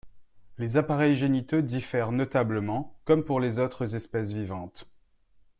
Les 0.57 0.77
appareils 0.77 1.13
génitaux 1.13 1.61
diffèrent 1.61 2.11
notablement, 2.11 2.95
comme 3.05 3.23
pour 3.23 3.39
les 3.39 3.59
autres 3.59 3.93
espèces 3.95 4.31
vivantes. 4.31 4.87